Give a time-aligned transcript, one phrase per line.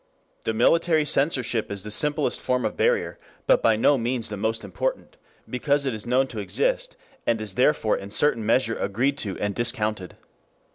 [0.45, 4.63] The military censorship is the simplest form of barrier, but by no means the most
[4.63, 5.15] important,
[5.47, 9.53] because it is known to exist, and is therefore in certain measure agreed to and
[9.53, 10.15] discounted.